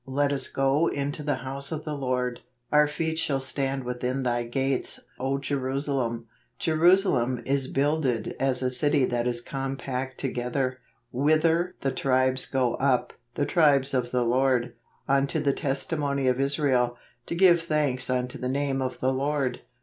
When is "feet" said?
2.87-3.19